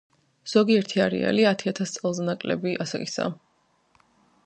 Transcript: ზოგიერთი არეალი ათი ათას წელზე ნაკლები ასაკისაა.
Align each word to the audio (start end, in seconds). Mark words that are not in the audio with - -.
ზოგიერთი 0.53 1.03
არეალი 1.03 1.45
ათი 1.51 1.71
ათას 1.73 1.95
წელზე 1.99 2.25
ნაკლები 2.31 2.77
ასაკისაა. 2.87 4.05